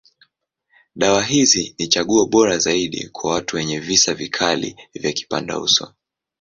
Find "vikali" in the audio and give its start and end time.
4.13-4.75